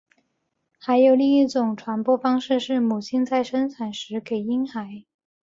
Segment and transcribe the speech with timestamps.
[0.79, 5.03] 还有另一种传播方式是母亲在生产时给婴孩。